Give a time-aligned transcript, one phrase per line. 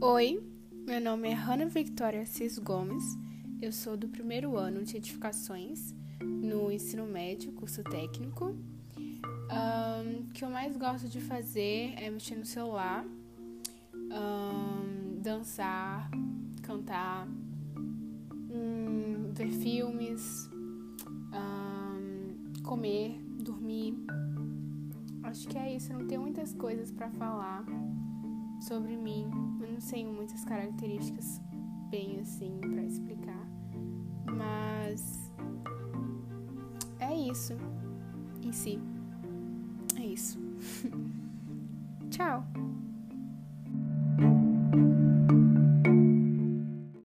[0.00, 0.38] Oi,
[0.86, 3.02] meu nome é Hanna Victoria Cis Gomes,
[3.62, 8.54] eu sou do primeiro ano de edificações no ensino médio, curso técnico.
[8.98, 13.06] Um, o que eu mais gosto de fazer é mexer no celular,
[13.94, 16.10] um, dançar,
[16.62, 17.26] cantar,
[18.50, 20.50] um, ver filmes,
[22.62, 23.94] comer, dormir.
[25.22, 27.64] Acho que é isso, não tenho muitas coisas para falar
[28.66, 29.30] sobre mim.
[29.60, 31.40] Eu não tenho muitas características
[31.88, 33.46] bem assim para explicar.
[34.26, 35.32] Mas
[36.98, 37.54] é isso
[38.42, 38.78] em si.
[39.96, 40.38] É isso.
[42.10, 42.44] Tchau.